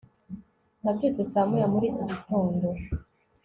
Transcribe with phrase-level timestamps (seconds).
[0.81, 2.67] nabyutse saa moya muri iki gitondo